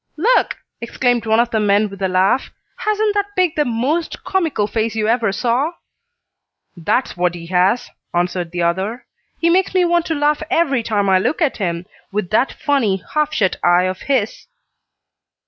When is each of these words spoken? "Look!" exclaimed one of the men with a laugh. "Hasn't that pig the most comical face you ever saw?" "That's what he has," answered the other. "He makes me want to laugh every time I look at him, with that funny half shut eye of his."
"Look!" 0.17 0.57
exclaimed 0.81 1.27
one 1.27 1.39
of 1.39 1.51
the 1.51 1.59
men 1.59 1.87
with 1.87 2.01
a 2.01 2.07
laugh. 2.07 2.49
"Hasn't 2.77 3.13
that 3.13 3.35
pig 3.35 3.55
the 3.55 3.65
most 3.65 4.23
comical 4.23 4.65
face 4.65 4.95
you 4.95 5.07
ever 5.07 5.31
saw?" 5.31 5.73
"That's 6.75 7.15
what 7.15 7.35
he 7.35 7.45
has," 7.53 7.91
answered 8.11 8.49
the 8.49 8.63
other. 8.63 9.05
"He 9.39 9.51
makes 9.51 9.75
me 9.75 9.85
want 9.85 10.07
to 10.07 10.15
laugh 10.15 10.41
every 10.49 10.81
time 10.81 11.07
I 11.07 11.19
look 11.19 11.39
at 11.39 11.57
him, 11.57 11.85
with 12.11 12.31
that 12.31 12.51
funny 12.51 13.03
half 13.13 13.31
shut 13.31 13.57
eye 13.63 13.83
of 13.83 13.99
his." 14.09 14.47